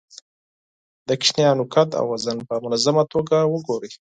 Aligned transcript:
د 1.07 1.09
ماشومانو 1.19 1.63
قد 1.73 1.89
او 1.99 2.05
وزن 2.13 2.37
په 2.47 2.55
منظمه 2.63 3.03
توګه 3.13 3.37
وګورئ. 3.53 3.91